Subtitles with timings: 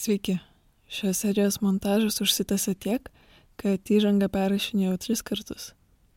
[0.00, 0.38] Sveiki.
[0.88, 3.08] Šios serijos montažas užsitęsė tiek,
[3.60, 5.66] kad įžangą perrašinėjau tris kartus.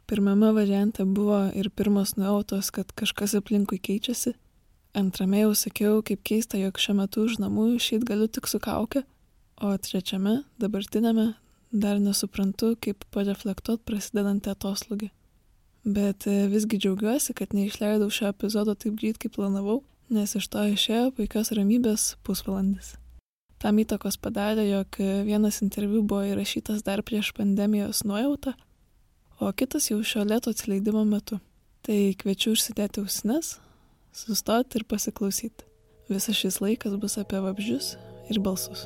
[0.08, 4.38] Pirmame variante buvo ir pirmos nuojautos, kad kažkas aplinkui keičiasi.
[4.96, 9.04] Antrame jau sakiau, kaip keista, jog šiuo metu už namų išeit galiu tik su kauke.
[9.60, 11.34] O trečiame, dabartinėme,
[11.76, 15.12] dar nesuprantu, kaip pareflektuot prasidedantį atoslūgį.
[15.84, 20.70] Bet e, visgi džiaugiuosi, kad neišleidau šio epizodo taip greit, kaip planavau, nes iš to
[20.72, 22.96] išėjo puikios ramybės pusvalandis.
[23.64, 28.52] Tam įtakos padarė, jog vienas interviu buvo įrašytas dar prieš pandemijos nuojautą,
[29.40, 31.40] o kitas jau šio lėto atsileidimo metu.
[31.84, 33.54] Tai kviečiu užsidėti ausines,
[34.12, 35.64] sustoti ir pasiklausyti.
[36.12, 37.94] Visas šis laikas bus apie vabžius
[38.28, 38.84] ir balsus.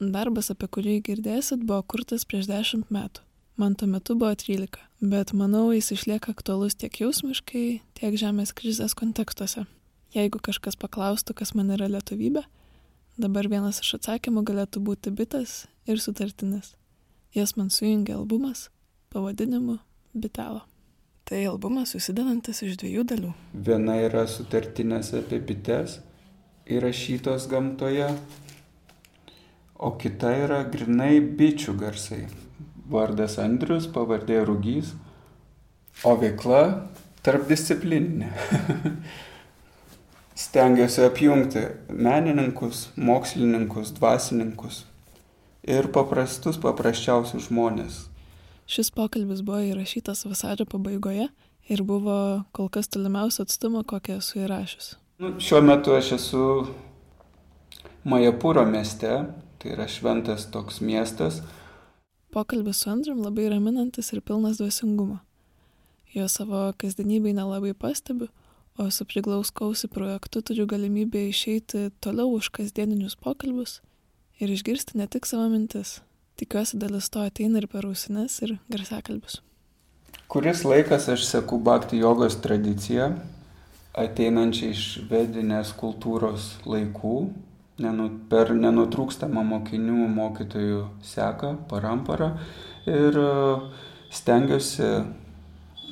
[0.00, 3.24] Darbas, apie kurį girdėsit, buvo kurtas prieš dešimt metų.
[3.60, 7.64] Man tuo metu buvo 13, bet manau, jis išlieka aktualus tiek jausmiškai,
[7.98, 9.66] tiek žemės krizės kontekstuose.
[10.16, 12.40] Jeigu kažkas paklaustų, kas man yra lietuvybė,
[13.20, 16.72] dabar vienas iš atsakymų galėtų būti bitas ir sutartinis.
[17.36, 18.70] Jas man sujungia albumas
[19.12, 19.76] pavadinimu
[20.16, 20.64] Bitelo.
[21.28, 23.36] Tai albumas susidedantis iš dviejų dalių.
[23.52, 26.00] Viena yra sutartinės apie bites
[26.64, 28.08] įrašytos gamtoje,
[29.76, 32.24] o kita yra grinai bičių garsai
[32.90, 34.94] vardas Andrius, pavardė Rūgys,
[36.04, 36.62] o veikla
[37.26, 38.30] tarpdisciplininė.
[40.40, 44.84] Stengiuosi apjungti menininkus, mokslininkus, dvasininkus
[45.68, 48.06] ir paprastus, paprasčiausius žmonės.
[48.70, 51.28] Šis pokalbis buvo įrašytas vasario pabaigoje
[51.70, 52.16] ir buvo
[52.56, 54.94] kol kas tolimiausio atstumo, kokią esu įrašius.
[55.20, 56.44] Nu, šiuo metu aš esu
[58.08, 59.10] Majapūro mieste,
[59.60, 61.42] tai yra šventas toks miestas,
[62.30, 65.18] Pokalbis su Andrium labai raminantis ir pilnas dvasingumo.
[66.14, 68.28] Jo savo kasdienybei nelabai pastebiu,
[68.78, 73.80] o su priglauskausi projektu turiu galimybę išeiti toliau už kasdieninius pokalbius
[74.38, 76.00] ir išgirsti ne tik savo mintis.
[76.36, 79.42] Tikiuosi dalis to ateina ir per ausines ir garsiakalbius.
[80.30, 83.10] Kuris laikas aš seku bakti jogos tradiciją,
[83.98, 87.16] ateinančią iš vedinės kultūros laikų,
[87.80, 92.34] nenu, per nenutrūkstamą mokinių mokytojų seką, paramparą
[92.88, 93.30] ir e,
[94.14, 94.90] stengiuosi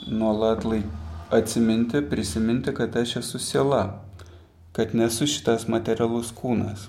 [0.09, 0.87] nuolat laik,
[1.35, 3.83] atsiminti, prisiminti, kad aš esu siela,
[4.77, 6.89] kad nesu šitas materialus kūnas.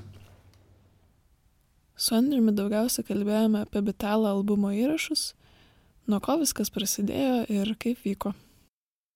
[2.00, 5.34] Su Andriumi daugiausia kalbėjome apie Bitalą albumo įrašus,
[6.08, 8.32] nuo ko viskas prasidėjo ir kaip vyko.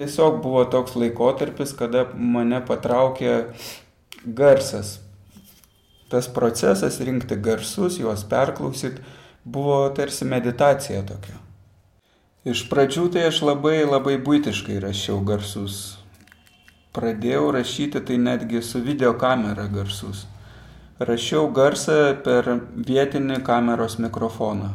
[0.02, 3.54] Tiesiog buvo toks laikotarpis, kada mane patraukė
[4.26, 4.98] garsas,
[6.14, 9.00] tas procesas rinkti garsus, juos perklausyt,
[9.44, 11.40] buvo tarsi meditacija tokia.
[12.46, 15.98] Iš pradžių tai aš labai labai būtiškai rašiau garsus.
[16.94, 20.28] Pradėjau rašyti tai netgi su videokamera garsus.
[21.02, 24.70] Rašiau garsą per vietinį kameros mikrofoną.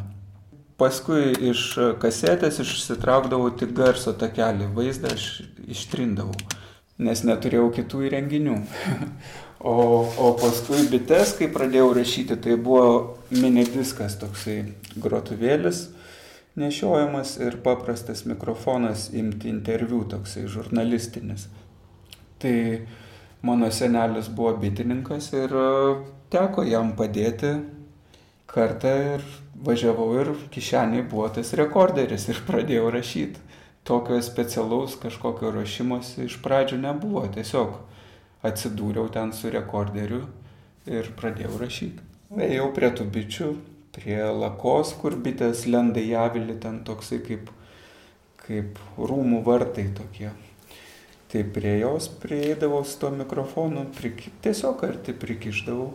[0.81, 1.69] Paskui iš
[2.03, 5.29] kasetės išsitraukdavau tik garso takelį, vaizdą aš
[5.71, 6.35] ištrindavau,
[6.99, 8.57] nes neturėjau kitų įrenginių.
[9.59, 14.61] O, o paskui bites, kai pradėjau rašyti, tai buvo minidiskas toksai
[14.95, 15.89] grotuvėlis
[16.59, 21.47] nešiojamas ir paprastas mikrofonas imti interviu toksai žurnalistinis.
[22.39, 22.55] Tai
[23.41, 25.67] mano senelis buvo bitininkas ir e,
[26.33, 27.53] teko jam padėti
[28.49, 29.27] kartą ir
[29.67, 33.47] važiavau ir kišeniai buvo tas rekorderis ir pradėjau rašyti.
[33.83, 37.77] Tokio specialaus kažkokio ruošimosi iš pradžių nebuvo, tiesiog
[38.45, 40.23] atsidūriau ten su rekorderiu
[40.89, 42.05] ir pradėjau rašyti.
[42.39, 43.47] Ėjau prie tų bičių,
[43.95, 47.49] prie lakos, kur bitės lenda į avilį, ten toksai kaip,
[48.43, 50.29] kaip rūmų vartai tokie.
[51.29, 55.91] Tai prie jos prieidavau su tuo mikrofonu, priki, tiesiog arti prikiždavau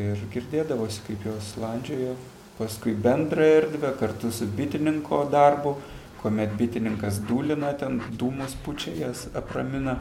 [0.00, 2.14] ir girdėdavosi, kaip jos landžiojo.
[2.54, 5.74] Paskui bendrą erdvę kartu su bitininko darbu,
[6.22, 9.98] kuomet bitininkas dūlina ten, dūmus pučia jas, apramina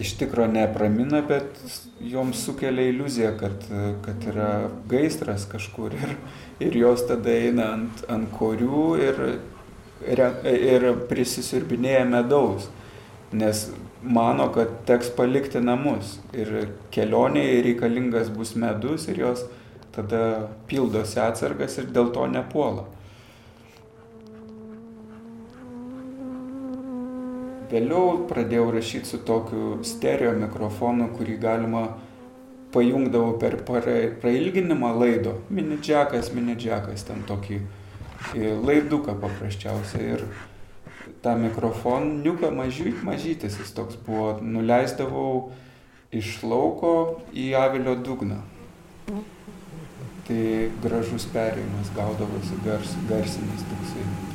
[0.00, 1.58] iš tikro nepramina, bet
[2.00, 3.64] joms sukelia iliuziją, kad,
[4.04, 4.50] kad yra
[4.88, 6.14] gaisras kažkur ir,
[6.60, 9.22] ir jos tada eina ant, ant korių ir,
[10.08, 12.70] ir, ir prisisirbinėja medaus,
[13.32, 13.66] nes
[14.02, 19.44] mano, kad teks palikti namus ir kelionėje reikalingas bus medus ir jos
[19.92, 22.88] tada pildosi atsargas ir dėl to nepuola.
[27.72, 31.86] Vėliau pradėjau rašyti su tokiu stereo mikrofonu, kurį galima
[32.74, 35.38] pajungdavau per prailginimą laido.
[35.48, 37.62] Minidžiakas, minidžiakas, ten tokį
[38.36, 40.18] laiduką paprasčiausiai.
[40.18, 40.26] Ir
[41.24, 45.52] tą mikrofoniuką mažy, mažytis, jis toks buvo, nuleisdavau
[46.12, 48.42] iš lauko į avilio dugną.
[50.28, 50.44] Tai
[50.84, 54.31] gražus perėjimas gaudavosi gars, garsinis toksai.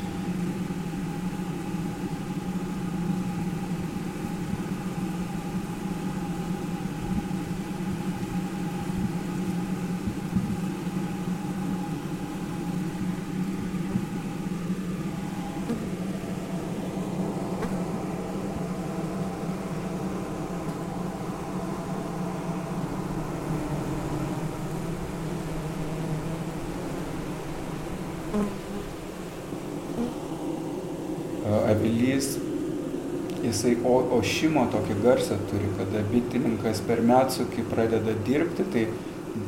[33.58, 38.86] Jisai o, ošimo tokį garsą turi, kada bitininkas per metsukį pradeda dirbti, tai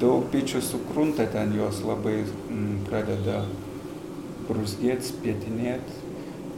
[0.02, 3.44] daug bičių sukrunta ten, jos labai m, pradeda
[4.50, 6.08] brusgėti, spėtinėti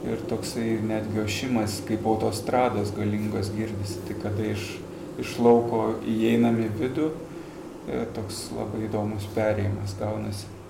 [0.08, 4.72] ir toksai netgi ošimas kaip autostrados galingos girdisi, tai kada iš,
[5.22, 7.12] iš lauko įeinam į vidų,
[7.86, 10.61] e, toks labai įdomus perėjimas gaunasi.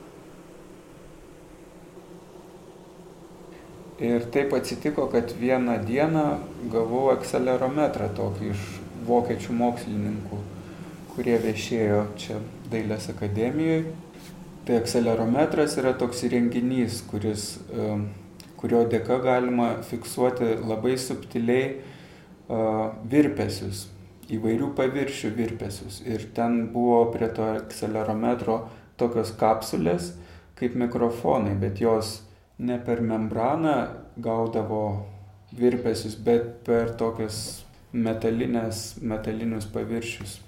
[4.03, 6.25] Ir taip atsitiko, kad vieną dieną
[6.73, 8.63] gavau akcelerometrą tokį iš
[9.07, 10.39] vokiečių mokslininkų,
[11.13, 12.41] kurie viešėjo čia
[12.73, 13.93] Dailės akademijoje.
[14.67, 17.47] Tai akcelerometras yra toks įrenginys, kuris,
[18.59, 21.83] kurio dėka galima fiksuoti labai subtiliai
[23.11, 23.87] virpesius,
[24.33, 26.01] įvairių paviršių virpesius.
[26.07, 28.65] Ir ten buvo prie to akcelerometro
[28.99, 30.13] tokios kapsulės
[30.59, 32.21] kaip mikrofonai, bet jos
[32.59, 33.77] ne per membraną
[34.17, 34.85] gaudavo
[35.57, 37.63] virpesius, bet per tokias
[37.93, 40.39] metalinės, metalinius paviršius.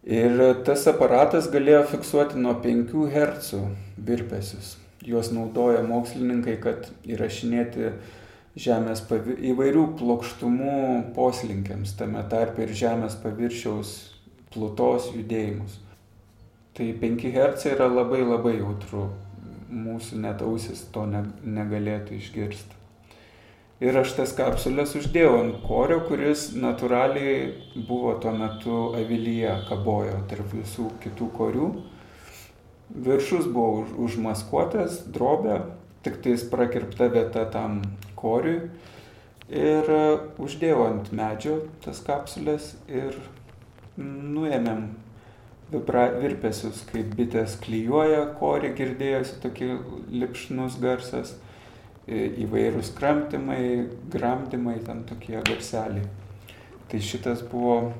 [0.00, 3.60] Ir tas aparatas galėjo fiksuoti nuo 5 Hz
[3.98, 4.76] virpesius.
[5.04, 7.92] Juos naudoja mokslininkai, kad įrašinėti
[8.60, 9.38] Žemės pavir...
[9.52, 10.72] įvairių plokštumų
[11.14, 13.92] poslinkiams, tame tarp ir Žemės paviršiaus
[14.50, 15.78] plutos judėjimus.
[16.74, 19.06] Tai 5 Hz yra labai labai jautru
[19.70, 22.76] mūsų net ausis to ne, negalėtų išgirsti.
[23.80, 30.52] Ir aš tas kapsulės uždėjau ant korio, kuris natūraliai buvo tuo metu avilyje, kabojo tarp
[30.52, 31.68] visų kitų korių.
[32.90, 35.62] Viršus buvo už, užmaskuotas, drobė,
[36.04, 37.80] tik tais prakirpta vieta tam
[38.20, 38.68] koriui.
[39.48, 39.88] Ir
[40.36, 43.16] uždėjau ant medžio tas kapsulės ir
[43.96, 44.90] nuėmėm
[45.70, 49.70] vibra, virpesius, kaip bitės klyjuoja, korį girdėjosi tokį
[50.22, 51.34] lipšnus garsas,
[52.10, 56.08] įvairūs kramtimai, gramdimai, ten tokie garseliai.
[56.90, 57.92] Tai šitas buvo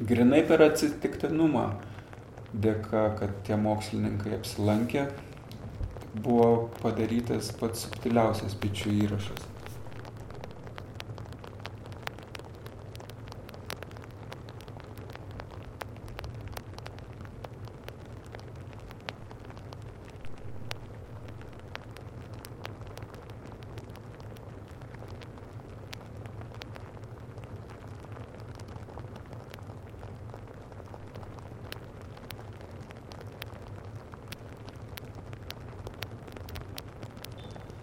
[0.00, 1.70] grinai per atsitiktinumą
[2.52, 5.06] dėka, kad tie mokslininkai apsilankė,
[6.20, 9.48] buvo padarytas pats subtiliausias bičių įrašas.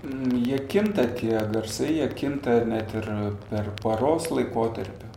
[0.07, 3.07] Jie kinta tie garsai, jie kinta net ir
[3.49, 5.07] per paros laikotarpį.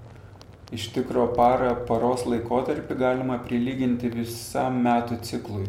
[0.73, 5.67] Iš tikro parą, paros laikotarpį galima prilyginti visam metų ciklui.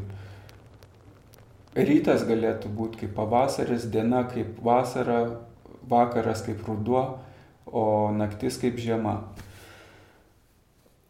[1.76, 5.18] Rytas galėtų būti kaip pavasaris, diena kaip vasara,
[5.92, 7.02] vakaras kaip ruduo,
[7.68, 7.84] o
[8.16, 9.18] naktis kaip žiema.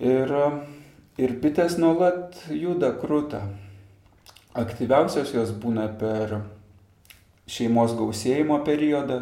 [0.01, 0.33] Ir,
[1.21, 3.43] ir bitės nuolat juda krūta.
[4.57, 6.39] Aktyviausios jos būna per
[7.51, 9.21] šeimos gausėjimo periodą,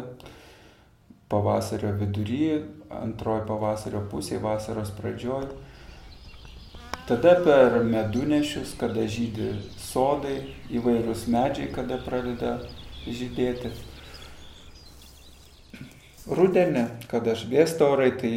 [1.30, 2.60] pavasario vidury,
[2.90, 5.48] antroji pavasario pusė, vasaros pradžioj.
[7.10, 10.36] Tada per medunešius, kada žydi sodai,
[10.70, 12.58] įvairūs medžiai, kada pradeda
[13.06, 13.72] žydėti.
[16.30, 18.34] Rudenį, kada šviesta orai, tai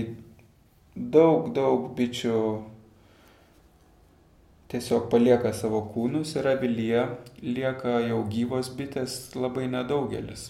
[0.96, 2.40] daug, daug bičių
[4.74, 7.04] tiesiog palieka savo kūnus ir avilyje
[7.46, 10.48] lieka jau gyvos bitės labai nedaugelis.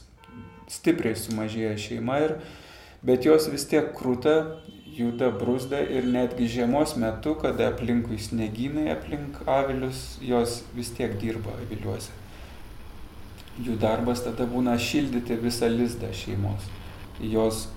[0.71, 2.37] Stipriai sumažėja šeima, ir,
[3.03, 4.35] bet jos vis tiek krūta,
[4.95, 11.57] juda brūzda ir netgi žiemos metu, kada aplinkui sneginai, aplink avilius, jos vis tiek dirba
[11.57, 12.15] aviliuose.
[13.59, 16.71] Jų darbas tada būna šildyti visą lizdą šeimos.
[17.19, 17.67] Jos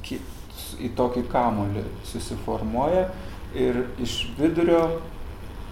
[0.80, 3.08] į tokį kamolį susiformuoja
[3.58, 4.86] ir iš vidurio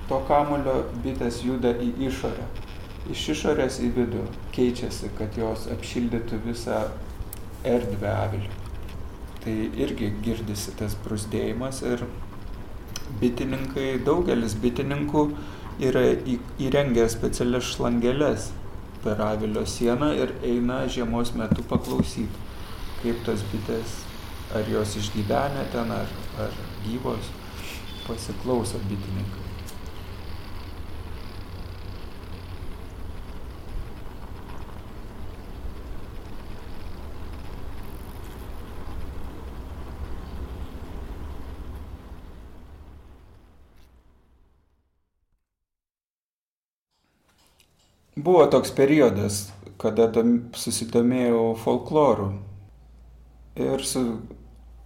[0.08, 2.44] to kamulio bitės juda į išorę.
[3.12, 6.84] Iš išorės į vidų keičiasi, kad jos apšildytų visą
[7.64, 8.60] erdvę avilių.
[9.44, 12.06] tai irgi girdisi tas brusdėjimas ir
[13.20, 15.24] bitininkai, daugelis bitininkų
[15.84, 16.04] yra
[16.64, 18.48] įrengę specialias šlangeles
[19.04, 22.40] per avilio sieną ir eina žiemos metu paklausyti,
[23.02, 24.00] kaip tas bitės,
[24.56, 27.28] ar jos išgyvenę ten, ar, ar gyvos,
[28.08, 29.43] pasiklauso bitininkai.
[48.16, 49.48] Buvo toks periodas,
[49.82, 50.06] kada
[50.54, 52.28] susidomėjau folkloru.
[53.58, 54.02] Ir su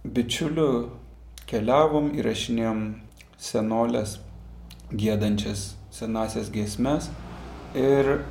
[0.01, 0.87] bičiuliu
[1.45, 2.79] keliavom, įrašinėjom
[3.37, 4.15] senolės
[4.89, 7.11] gėdančias senasias giesmes.
[7.77, 8.23] Ir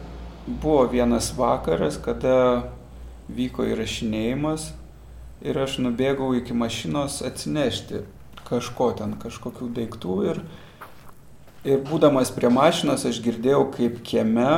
[0.48, 2.66] buvo vienas vakaras, kada
[3.30, 4.72] vyko įrašinėjimas
[5.46, 8.02] ir aš nubėgau iki mašinos atsinešti
[8.50, 10.42] kažko ten, kažkokių daiktų ir,
[11.62, 14.50] ir būdamas prie mašinos aš girdėjau, kaip kieme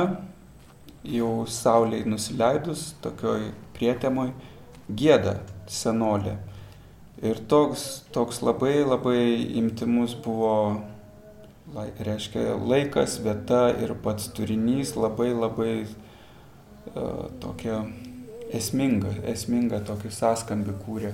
[1.03, 4.31] jau sauliai nusileidus, tokioj prietemoj,
[4.89, 5.39] gėda
[5.71, 6.37] senolė.
[7.21, 9.19] Ir toks, toks labai labai
[9.61, 10.81] imtimus buvo,
[11.73, 17.83] lai, reiškia, laikas, vieta ir pats turinys labai labai uh, tokia
[18.57, 21.13] esminga, esminga tokį sąskambį kūrė.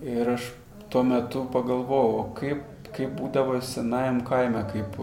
[0.00, 0.46] Ir aš
[0.90, 2.64] tuo metu pagalvojau, kaip,
[2.96, 4.96] kaip būdavo senajam kaime, kaip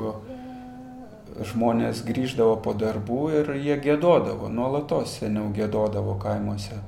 [1.46, 6.80] žmonės grįždavo po darbų ir jie gėdodavo, nuolatos seniau gėdodavo kaimuose.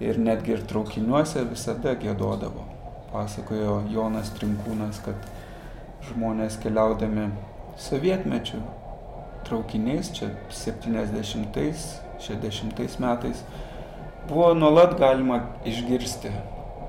[0.00, 2.64] Ir netgi ir traukiniuose visada gėdodavo.
[3.10, 5.26] Pasakojo Jonas Trinkūnas, kad
[6.06, 7.32] žmonės keliaudami
[7.88, 8.62] sovietmečių
[9.50, 13.42] traukiniais, čia 70-60 metais,
[14.30, 16.30] buvo nuolat galima išgirsti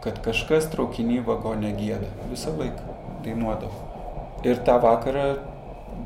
[0.02, 2.10] kad kažkas traukiny vagone gėda.
[2.32, 3.90] Visą laiką dainuodavo.
[4.48, 5.26] Ir tą vakarą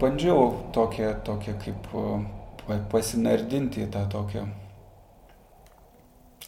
[0.02, 1.88] bandžiau tokią, tokią kaip
[2.92, 4.44] pasinardinti į tą tokią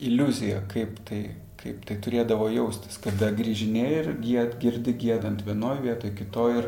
[0.04, 1.22] iliuziją, kaip tai,
[1.62, 4.12] kaip tai turėdavo jaustis, kada grįžinėjai ir
[4.60, 6.60] girdi gėdant vienoje vietoje, kitoje.
[6.60, 6.66] Ir,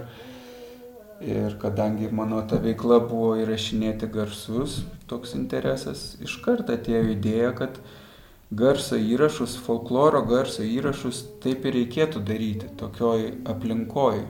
[1.22, 7.80] ir kadangi mano ta veikla buvo įrašinėti garsus, toks interesas, iš karto atėjo idėja, kad
[8.52, 14.24] garso įrašus, folkloro garso įrašus taip ir reikėtų daryti, tokioj aplinkoj,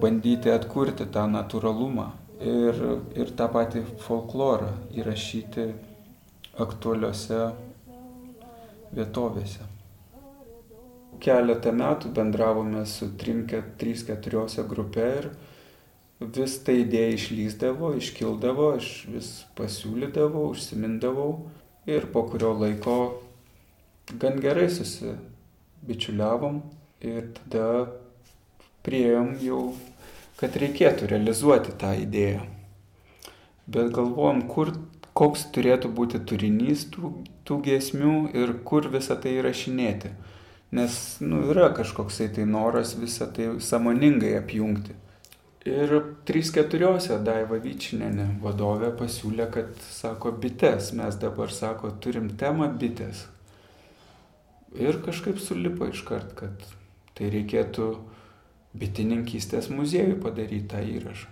[0.00, 2.10] bandyti atkurti tą natūralumą
[2.40, 2.84] ir,
[3.16, 5.70] ir tą patį folklorą įrašyti
[6.60, 7.50] aktualiuose
[8.94, 9.66] vietovėse.
[11.20, 15.28] Keletą metų bendravome su 3-4 grupė ir
[16.20, 21.30] vis ta idėja išlyzdavo, iškildavo, aš vis pasiūlydavau, užsimindavau
[21.88, 22.96] ir po kurio laiko
[24.20, 26.60] gan gerai susibičiuliavom
[27.00, 27.88] ir tada
[28.84, 29.74] prieėm jau,
[30.40, 32.44] kad reikėtų realizuoti tą idėją.
[33.70, 34.72] Bet galvojom, kur,
[35.16, 37.12] koks turėtų būti turinys tų,
[37.46, 40.12] tų giesmių ir kur visą tai įrašinėti.
[40.76, 44.94] Nes nu, yra kažkoksai tai noras visą tai samoningai apjungti.
[45.68, 45.90] Ir
[46.24, 53.26] 3-4 Daiva Vyčinėne vadovė pasiūlė, kad, sako, bites, mes dabar, sako, turim temą bites.
[54.72, 56.64] Ir kažkaip sulipo iškart, kad
[57.18, 57.90] tai reikėtų
[58.80, 61.28] bitininkystės muziejui padaryti tą įrašą.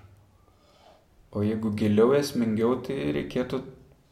[1.32, 3.62] O jeigu giliau esmingiau, tai reikėtų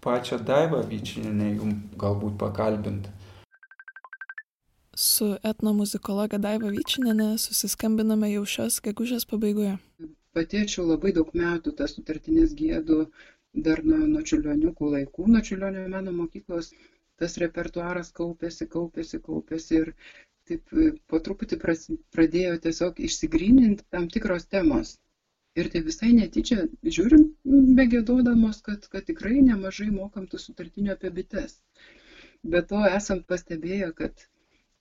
[0.05, 3.13] pačią Daivą Vyčinėne jum galbūt pakalbinti.
[4.97, 9.75] Su etnomuzikologe Daiva Vyčinėne susiskambiname jau šios gegužės pabaigoje.
[10.37, 13.01] Patėčiau labai daug metų tas sutartinės gėdų
[13.67, 16.71] dar nuo, nuo čiulioniukų laikų, nuo čiulionio meno mokyklos
[17.21, 19.91] tas repertuaras kaupėsi, kaupėsi, kaupėsi ir
[20.49, 24.95] taip e, po truputį pradėjo tiesiog išsigryninti tam tikros temos.
[25.61, 27.27] Ir tai visai netyčia žiūrim,
[27.83, 31.59] begėdodamos, kad, kad tikrai nemažai mokam tų sutartinių apie bites.
[32.57, 34.27] Be to esam pastebėję, kad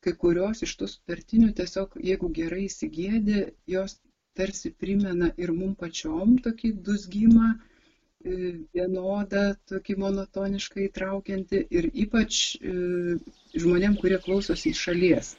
[0.05, 3.45] kai kurios iš tų sutartinių tiesiog, jeigu gerai įsigėdi,
[3.75, 3.97] jos
[4.37, 12.75] tarsi primena ir mum pačiom tokį dusgymą, e, vienodą, tokį monotoniškai įtraukiantį ir ypač e,
[13.63, 15.33] žmonėm, kurie klausosi iš šalies.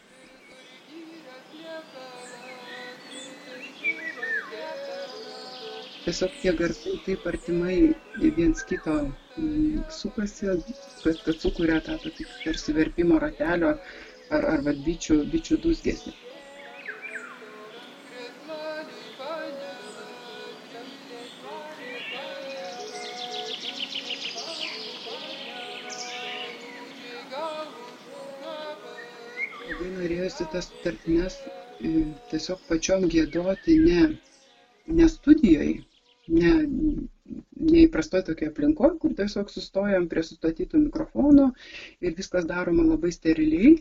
[6.06, 7.76] Tiesiog tie garsai taip artimai
[8.36, 8.92] viens kito
[9.90, 10.52] sukasi,
[11.02, 13.72] kad, kad sukuria tą tokį tarsi verpimo ratelio
[14.34, 16.12] ar, ar vad bičių, bičių dūsgesį.
[29.66, 31.36] Labai norėjusi tas tartines
[32.30, 34.02] tiesiog pačiom gėdoti ne,
[35.00, 35.74] ne studijoje,
[36.40, 36.52] ne,
[37.72, 41.46] neįprastoj tokia aplinkoje, kur tiesiog sustojam prie sustatytų mikrofonų
[42.06, 43.74] ir viskas daroma labai steriliai,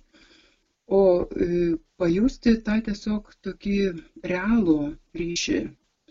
[0.88, 3.76] o e, pajusti tą tiesiog tokį
[4.32, 4.76] realų
[5.22, 5.60] ryšį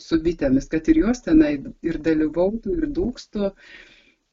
[0.07, 1.53] su bitėmis, kad ir jos tenai
[1.91, 3.51] ir dalyvautų, ir dūkstų.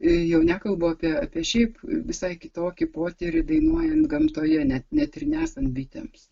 [0.02, 1.78] E, jau nekalbu apie, apie šiaip
[2.10, 6.26] visai kitokį potyrį dainuojant gamtoje, net, net ir nesant bitėms.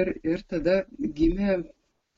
[0.00, 0.80] Ir, ir tada
[1.20, 1.60] gimė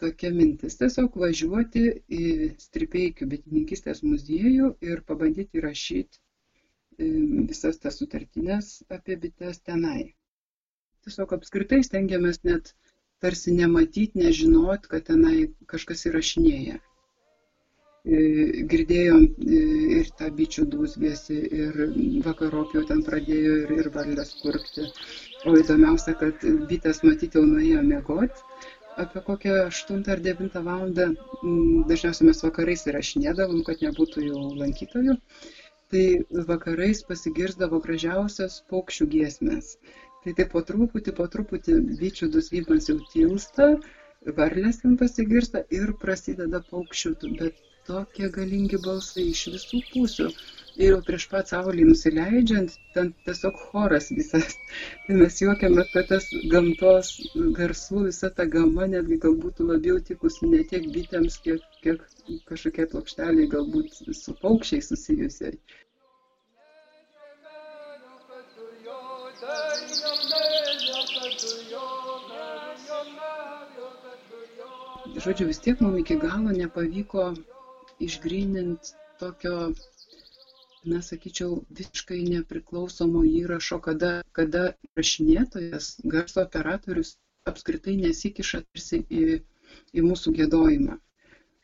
[0.03, 1.83] tokia mintis tiesiog važiuoti
[2.21, 2.23] į
[2.65, 7.13] Stripeikių bitininkistės muziejų ir pabandyti įrašyti e,
[7.53, 10.15] visas tas sutartinės apie bites tenai.
[11.07, 12.73] Tiesiog apskritai stengiamės net
[13.25, 15.37] tarsi nematyti, nežinot, kad tenai
[15.73, 16.79] kažkas įrašinėja.
[18.03, 18.21] E,
[18.71, 19.59] girdėjom e,
[20.01, 21.81] ir tą bičių dūzgėsi, ir
[22.27, 24.89] vakarop jau ten pradėjo ir, ir varlės kurkti.
[25.47, 26.43] O įdomiausia, kad
[26.73, 28.47] bitės matyti jau nuėjo mėgoti
[28.97, 31.07] apie kokią 8 ar 9 valandą,
[31.91, 35.15] dažniausiai mes vakarais įrašinėdavom, kad nebūtų jau lankytojų,
[35.93, 36.03] tai
[36.51, 39.71] vakarais pasigirzdavo gražiausias paukščių giesmės.
[40.25, 43.69] Tai taip po truputį, po truputį bičių duslymas jau tilsta,
[44.39, 47.57] varlės ten pasigirsta ir prasideda paukščių, bet
[47.89, 50.29] tokie galingi balsai iš visų pusių.
[50.77, 54.55] Ir jau prieš pat saulį nusileidžiant, ten tiesiog choras visas.
[55.09, 57.11] Tai mes juokiamės, kad tas gamtos
[57.59, 62.07] garsų, visa ta gama netgi galbūt labiau tikus ne tiek bitėms, kiek, kiek
[62.49, 65.59] kažkokie plokšteliai galbūt su paukščiai susijusiai.
[75.23, 77.25] Žodžiu, vis tiek mums iki galo nepavyko
[78.07, 78.89] išgrynint
[79.21, 79.57] tokio
[80.93, 87.13] na sakyčiau visiškai nepriklausomo įrašo kada kada įrašinėtojas garso operatorius
[87.53, 89.39] apskritai nesikiša tarsi į,
[89.95, 90.99] į mūsų gėdojimą.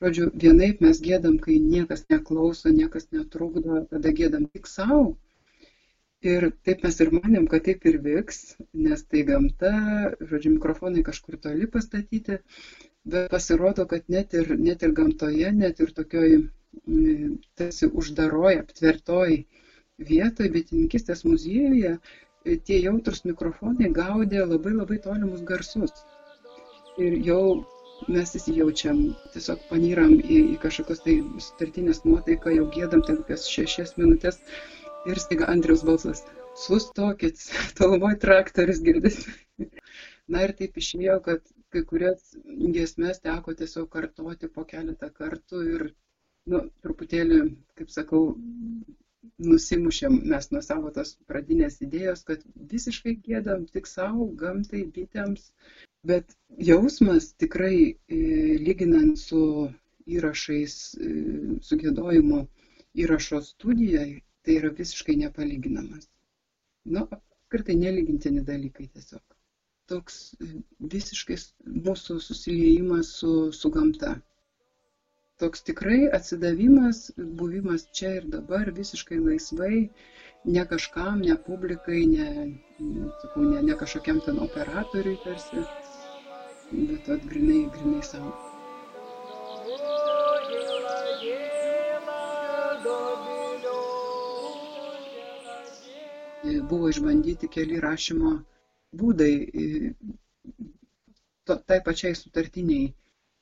[0.05, 5.16] Žodžiu, vienaip mes gėdam, kai niekas neklauso, niekas netrukdo, tada gėdam tik savo.
[6.27, 8.38] Ir taip mes ir manėm, kad taip ir vyks,
[8.87, 9.73] nes tai gamta,
[10.31, 12.38] žodžiu, mikrofonai kažkur toli pastatyti,
[13.12, 19.38] bet pasirodo, kad net ir, net ir gamtoje, net ir tokioj mm, tarsi uždaroj, aptvertoj
[20.11, 21.97] vietoje, bitininkistės muziejuje,
[22.44, 26.05] e, tie jautrus mikrofonai gaudė labai labai tolimus garsus.
[26.99, 27.42] Ir jau
[28.07, 29.01] mes įsijaučiam,
[29.35, 34.38] tiesiog panyram į, į kažkokios tai sutartinės nuotaiką, jau gėdam ten kokias šešias minutės
[35.09, 36.23] ir staiga Andriaus balsas.
[36.59, 37.40] Sustokit,
[37.79, 39.35] tolumoje traktorius girdisi.
[40.29, 41.42] Na ir taip išėjo, kad
[41.74, 42.35] kai kurias
[42.74, 45.85] giesmes teko tiesiog kartoti po keletą kartų ir,
[46.52, 47.40] nu, truputėlį,
[47.81, 48.22] kaip sakau,
[49.48, 55.50] nusimušėm mes nuo savo tos pradinės idėjos, kad visiškai gėdam tik savo, gamtai, bitėms,
[56.11, 56.37] bet
[56.70, 58.20] jausmas tikrai e,
[58.68, 59.42] lyginant su
[60.18, 60.76] įrašais,
[61.09, 61.14] e,
[61.68, 62.42] su gėdojimu
[63.04, 66.09] įrašo studijai, tai yra visiškai nepalyginamas.
[66.96, 69.38] Nu, apskritai nelygintini dalykai tiesiog
[69.88, 70.16] toks
[70.94, 71.37] visiškai
[71.87, 74.16] mūsų susiliejimas su, su gamta.
[75.38, 77.03] Toks tikrai atsidavimas,
[77.40, 79.85] buvimas čia ir dabar visiškai laisvai,
[80.57, 82.27] ne kažkam, ne publikai, ne,
[83.22, 85.62] sakau, ne, ne kažkokiam ten operatoriui tarsi,
[86.90, 88.35] bet atgrinai, grinai savo.
[96.68, 98.37] Buvo išbandyti keli rašymo
[98.96, 99.33] būdai
[101.68, 102.88] tai pačiai sutartiniai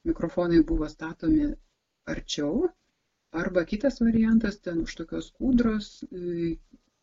[0.07, 1.49] mikrofonai buvo statomi
[2.07, 2.69] arčiau,
[3.43, 5.89] arba kitas variantas ten už tokios kūdros,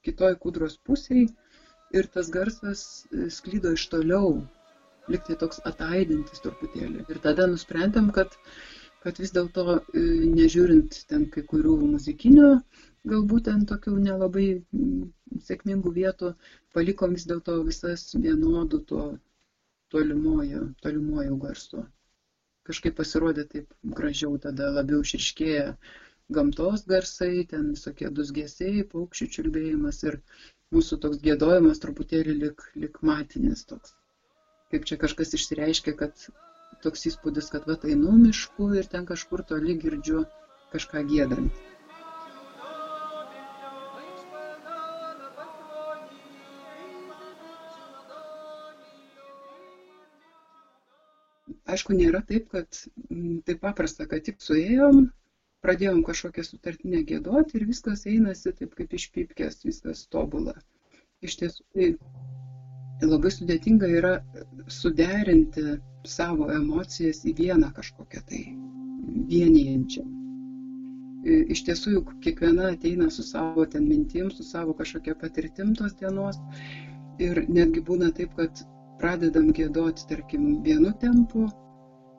[0.07, 1.27] kitoj kūdros pusėje
[1.99, 2.83] ir tas garsas
[3.37, 4.29] sklydo iš toliau,
[5.11, 7.03] liktai toks ataidintis truputėlį.
[7.11, 8.37] Ir tada nusprendėm, kad,
[9.03, 9.79] kad vis dėlto
[10.39, 12.49] nežiūrint ten kai kurių muzikinių
[13.11, 14.45] galbūt ten tokių nelabai
[15.47, 16.29] sėkmingų vietų,
[16.77, 19.07] palikom vis dėlto visas vienodų tuo
[19.95, 21.83] tolimuoju, tolimuoju garsu.
[22.69, 25.65] Kažkaip pasirodė taip gražiau, tada labiau išriškėja
[26.37, 30.17] gamtos garsai, ten visokie dusgėsiai, paukščių čiulbėjimas ir
[30.73, 33.97] mūsų toks gėdojimas truputėlį lik, lik matinis toks.
[34.71, 36.23] Kaip čia kažkas išsireiškia, kad
[36.85, 40.23] toks įspūdis, kad va einu mišku ir ten kažkur toli girdžiu
[40.73, 41.61] kažką gėdant.
[51.73, 55.05] Aišku, nėra taip, kad mm, taip paprasta, kad tik suėjom,
[55.65, 60.53] pradėjom kažkokią sutartinę gėdoti ir viskas einasi taip kaip iš pipkės, viskas tobula.
[61.23, 61.87] Iš tiesų, tai
[63.01, 64.13] labai sudėtinga yra
[64.71, 65.63] suderinti
[66.07, 68.43] savo emocijas į vieną kažkokią tai
[69.31, 70.03] vienijančią.
[71.55, 76.39] Iš tiesų, juk kiekviena ateina su savo ten mintim, su savo kažkokia patirtim tos dienos.
[77.23, 78.63] Ir netgi būna taip, kad
[78.99, 81.47] pradedam gėdoti, tarkim, vienu tempu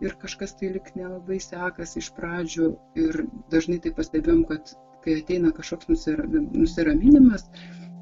[0.04, 5.52] ir kažkas tai lik nelabai sekasi iš pradžių ir dažnai tai pastebėjom, kad kai ateina
[5.52, 6.08] kažkoks
[6.56, 7.46] nusiraminimas,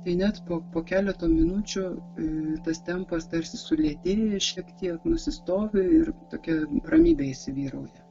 [0.05, 1.83] tai net po, po keleto minučių
[2.23, 2.29] e,
[2.67, 6.57] tas tempas tarsi sulėtėja, šiek tiek nusistovi ir tokia
[6.95, 8.03] ramybė įsivyrauja.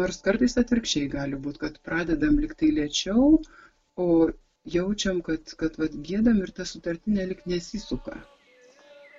[0.00, 3.30] Nors kartais atvirkščiai gali būti, kad pradedam liktai lėčiau,
[4.04, 4.06] o
[4.74, 8.14] jaučiam, kad, kad vat, gėdam ir ta sutartinė lik nesisuka.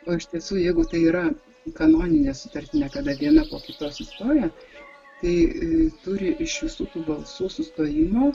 [0.07, 1.25] O iš tiesų, jeigu tai yra
[1.77, 4.49] kanoninė sutartinė, kada viena po kitos įstoja,
[5.21, 8.31] tai e, turi iš visų tų balsų sustojimo,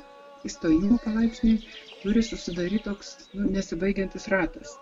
[0.47, 1.57] įstojimo palaipsniui,
[2.05, 4.77] turi susidaryti toks nu, nesibaigiantis ratas.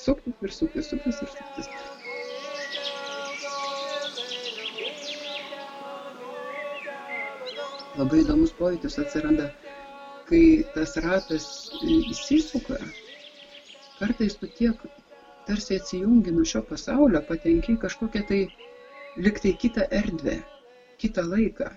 [0.00, 1.70] Suktis ir suktis, suktis ir suktis.
[7.98, 9.48] labai įdomus pojūtis atsiranda,
[10.28, 11.44] kai tas ratas
[11.86, 12.78] įsisuka,
[14.00, 14.80] kartais tu tiek
[15.48, 18.40] tarsi atsijungi nuo šio pasaulio, patenki kažkokią tai
[19.26, 20.38] liktai kitą erdvę,
[21.02, 21.68] kitą laiką.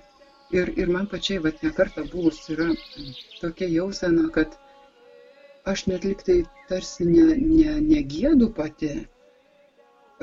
[0.55, 2.69] Ir, ir man pačiai, va, nekarta buvus yra
[3.41, 4.55] tokia jausena, kad
[5.67, 6.37] aš net liktai
[6.69, 8.93] tarsi ne, ne, negėdu pati,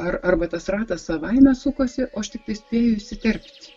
[0.01, 3.75] ar, arba tas ratas savaime sukosi, o aš tik tai spėju įsiterpti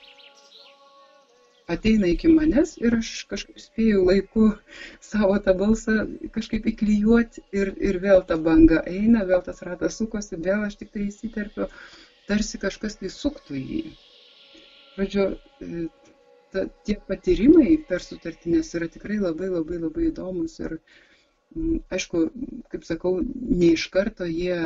[1.68, 4.46] ateina iki manęs ir aš kažkaip spėju laiku
[5.08, 5.96] savo tą balsą
[6.38, 10.94] kažkaip įklijuoti ir, ir vėl ta banga eina, vėl tas ratas sukosi, vėl aš tik
[10.96, 11.68] tai įsiterpiu,
[12.30, 13.82] tarsi kažkas tai suktų jį.
[14.98, 15.26] Žodžiu,
[15.68, 15.84] e,
[16.56, 20.78] ta, tie patyrimai per sutartinės yra tikrai labai labai labai įdomus ir
[21.98, 22.24] aišku,
[22.72, 24.58] kaip sakau, ne iš karto jie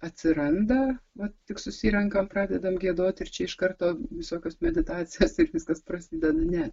[0.00, 0.78] atsiranda,
[1.20, 6.30] va, tik susirenkam, pradedam gėdoti ir čia iš karto visokios meditacijos ir viskas prasideda.
[6.54, 6.68] Ne.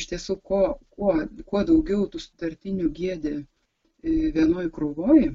[0.00, 0.62] Iš tiesų, kuo,
[0.96, 1.14] kuo,
[1.50, 5.26] kuo daugiau tų sutartinių gėdi e, vienoj krūvoj,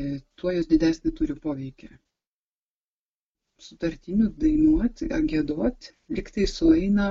[0.00, 0.02] e,
[0.40, 1.92] tuo jos didesnį turi poveikį.
[3.62, 7.08] Sutartinių dainuoti, gėdoti, liktai sueina,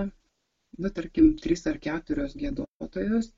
[0.78, 3.32] nu, tarkim, trys ar keturios gėdotojos,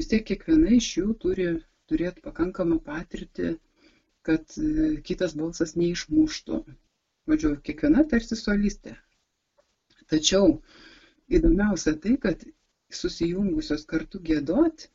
[0.00, 1.50] vis tiek kiekviena iš jų turi
[1.92, 3.52] turėti pakankamą patirtį
[4.26, 4.66] kad e,
[5.08, 6.58] kitas balsas neišmuštų.
[7.32, 8.94] Vadžiu, kiekviena tarsi solistė.
[10.12, 10.48] Tačiau
[11.38, 12.44] įdomiausia tai, kad
[13.00, 14.86] susijungusios kartu gėdot,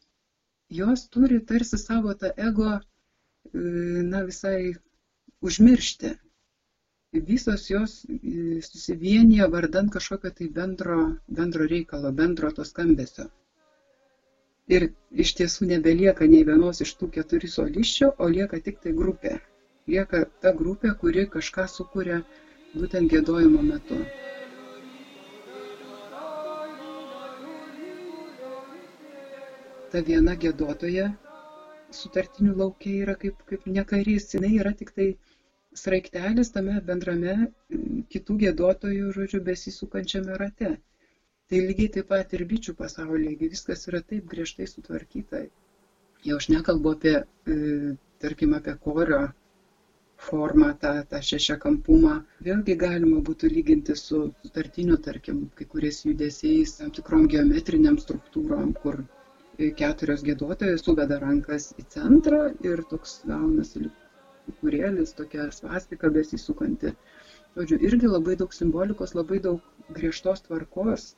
[0.79, 2.83] jos turi tarsi savo tą ego, e,
[4.13, 4.73] na visai
[5.49, 6.13] užmiršti.
[7.31, 10.99] Visos jos e, susivienyje vardant kažkokio tai bendro,
[11.41, 13.29] bendro reikalo, bendro to skambesio
[14.75, 14.85] ir
[15.25, 19.37] iš tiesų nebelieka nei vienos iš tų keturių soliščių, o lieka tik tai grupė.
[19.89, 22.19] Lieka ta grupė, kuri kažką sukuria
[22.75, 23.97] būtent gėdojimo metu.
[29.89, 31.07] Ta viena gėdotoja
[31.97, 35.07] sutartinių laukia yra kaip, kaip nekarys, jinai yra tik tai
[35.83, 37.33] sraigtelis tame bendrame
[38.13, 40.75] kitų gėdotojų, žodžiu, besisukančiame rate.
[41.49, 45.39] Tai lygiai taip pat ir bičių pasaulyje, viskas yra taip griežtai sutvarkyta.
[46.27, 47.13] Jau aš nekalbu apie,
[47.53, 47.55] e,
[48.25, 49.21] tarkim, apie korio
[50.25, 52.11] formą, tą, tą šešiakampumą.
[52.47, 58.99] Vėlgi galima būtų lyginti su sutartiniu, tarkim, kai kuriais judesiais, tam tikrom geometriniam struktūrom, kur
[59.81, 63.87] keturios gėdotojos suveda rankas į centrą ir toks gaunasi
[64.61, 66.93] kurėlis, tokia svastika besisukanti.
[67.57, 69.65] Žodžiu, irgi labai daug simbolikos, labai daug
[69.97, 71.09] griežtos tvarkos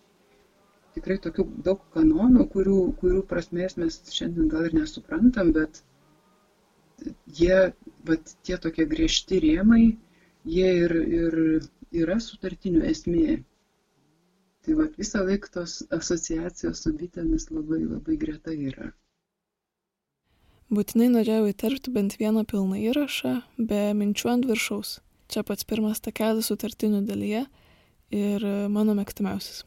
[0.95, 5.81] tikrai tokių daug kanonų, kurių, kurių prasmės mes šiandien gal ir nesuprantam, bet
[7.39, 7.73] jie,
[8.07, 9.83] bet tie tokie griežti rėmai,
[10.45, 11.37] jie ir, ir
[12.03, 13.41] yra sutartinių esmė.
[14.61, 18.91] Tai va visą laiką tos asociacijos su bitėmis labai labai greta yra.
[20.71, 24.99] Būtinai norėjau įterpti bent vieną pilną įrašą be minčių ant viršaus.
[25.31, 27.43] Čia pats pirmas takelis sutartinių dalyje
[28.15, 29.65] ir mano mėgstamiausias.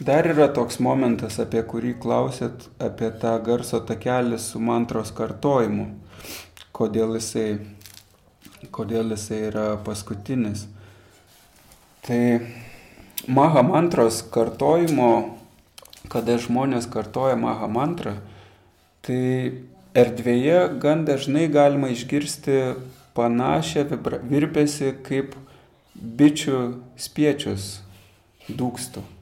[0.00, 5.90] Dar yra toks momentas, apie kurį klausėt, apie tą garso takelį su mantros kartojimu.
[6.72, 7.58] Kodėl jisai,
[8.72, 10.62] kodėl jisai yra paskutinis.
[12.08, 12.22] Tai
[13.28, 15.10] maha mantros kartojimo,
[16.08, 18.16] kada žmonės kartoja maha mantrą,
[19.04, 19.20] tai
[19.92, 22.58] erdvėje gan dažnai galima išgirsti
[23.12, 23.84] panašią
[24.32, 25.36] virpesi kaip
[25.94, 27.72] bičių spiečius
[28.48, 29.19] dūkstų.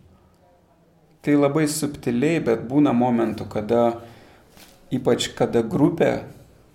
[1.23, 3.83] Tai labai subtiliai, bet būna momentų, kada,
[4.95, 6.13] ypač kada grupė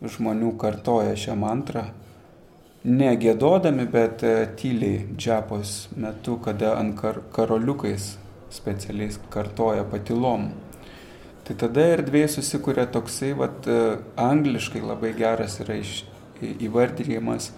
[0.04, 1.86] žmonių kartoja šią mantrą,
[2.84, 8.18] ne gėdodami, bet e, tyliai džiapos metu, kada ant kar karoliukais
[8.52, 10.50] specialiai kartoja patilom.
[11.48, 16.04] Tai tada erdvėje susikuria toksai, vat, e, angliškai labai geras yra iš,
[16.44, 17.54] įvardyjimas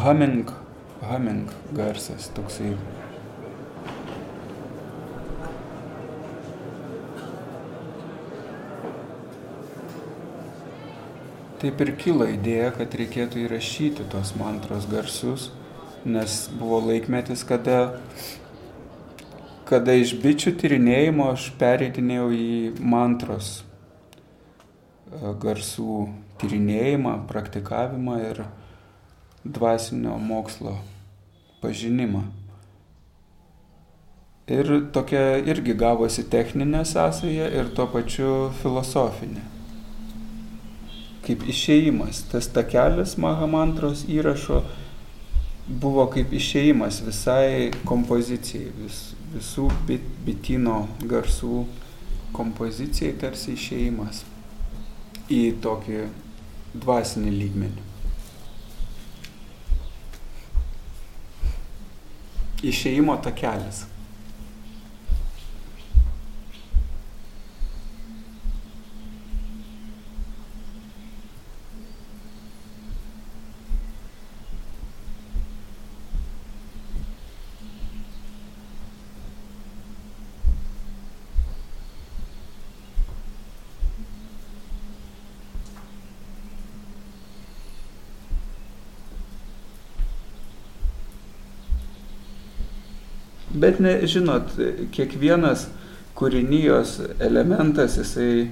[0.00, 0.48] humming,
[1.04, 2.72] humming garsas, toksai
[11.60, 15.50] taip ir kilo idėja, kad reikėtų įrašyti tos mantros garsus,
[16.08, 18.00] nes buvo laikmetis, kada,
[19.68, 22.48] kada iš bičių tyrinėjimo aš pereitinėjau į
[22.80, 25.98] mantros e, garsų
[26.40, 28.42] tyrinėjimą, praktikavimą ir
[29.44, 30.78] dvasinio mokslo
[31.60, 32.24] pažinimą.
[34.50, 39.49] Ir tokia irgi gavosi techninė sąsaja ir tuo pačiu filosofinė
[41.26, 42.24] kaip išėjimas.
[42.30, 44.62] Tas takelis Mahamantros įrašo
[45.70, 49.02] buvo kaip išėjimas visai kompozicijai, vis,
[49.34, 51.64] visų bit, bitino garsų
[52.34, 54.24] kompozicijai tarsi išėjimas
[55.30, 56.02] į tokį
[56.74, 57.86] dvasinį lygmenį.
[62.70, 63.86] Išėjimo takelis.
[93.70, 94.56] Bet ne, žinot,
[94.90, 95.68] kiekvienas
[96.18, 98.48] kūrinijos elementas jisai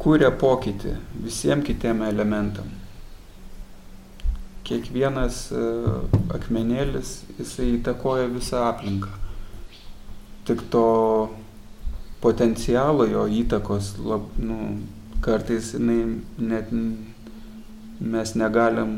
[0.00, 0.94] kūrė pokytį
[1.26, 2.70] visiems kitiem elementam.
[4.64, 9.12] Kiekvienas uh, akmenėlis jisai įtakoja visą aplinką.
[10.48, 10.86] Tik to
[12.24, 14.78] potencialo jo įtakos, lab, nu,
[15.20, 16.00] kartais jinai
[16.40, 16.72] net
[18.00, 18.96] mes negalim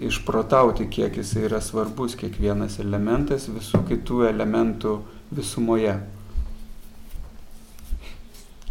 [0.00, 4.96] išprotauti, kiek jis yra svarbus kiekvienas elementas visų kitų elementų
[5.34, 5.94] visumoje.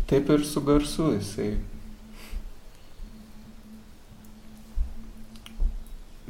[0.05, 1.55] Taip ir su garsu jisai.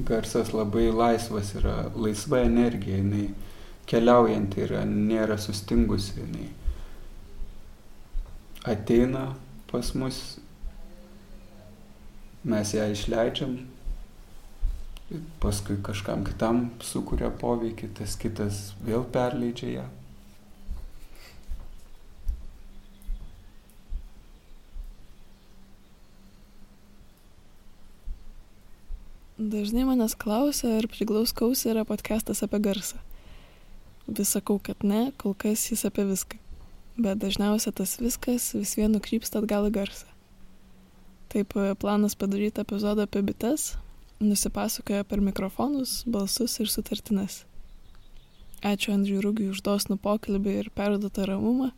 [0.06, 3.30] Garsas labai laisvas yra, laisva energija, jinai
[3.88, 6.50] keliaujanti yra, nėra sustingusi, jinai
[8.66, 9.30] ateina
[9.70, 10.20] pas mus,
[12.44, 13.56] mes ją išleidžiam
[15.40, 19.86] paskui kažkam kitam sukuria poveikį, tas kitas vėl perleidžia ją.
[29.36, 32.98] Dažnai manęs klausia, ar priglauskaus yra podcastas apie garsą.
[34.08, 36.40] Vis sakau, kad ne, kol kas jis apie viską.
[36.96, 40.08] Bet dažniausiai tas viskas vis vien nukrypsta atgal į garsą.
[41.30, 43.74] Taip planas padaryti epizodą apie bites,
[44.20, 47.44] nusipasakoja per mikrofonus, balsus ir sutartines.
[48.66, 51.72] Ačiū Andriui Rūgiui už dosnų pokalbį ir perduotą ramumą,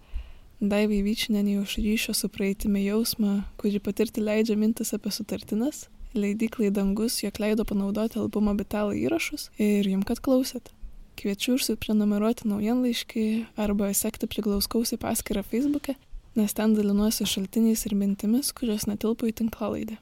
[0.57, 5.83] Daivai Vyčinenį už ryšio su praeitimi jausmą, kurį patirti leidžia mintis apie sutartinas,
[6.17, 10.71] leidiklai dangus, jog leido panaudoti albumo Bitalą įrašus ir jum, kad klausėt.
[11.17, 13.27] Kviečiu užsiprenumeruoti naujienlaiškį
[13.61, 15.93] arba sekti priglauskausi paskirtą Facebook'e,
[16.33, 20.01] nes ten dalinuosi šaltiniais ir mintimis, kurios netilpo į tinklalaidę.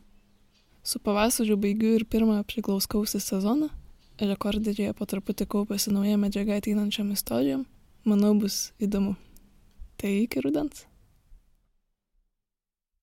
[0.86, 3.72] Su pavasariu baigiu ir pirmą priglauskausi sezoną.
[4.22, 7.64] Rekorderyje po truputį kaupėsi nauja medžiaga ateinančiam istorijom.
[8.06, 9.16] Manau, bus įdomu.
[9.98, 10.86] Tai iki rudens.